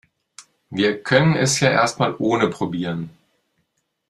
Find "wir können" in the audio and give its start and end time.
0.71-1.35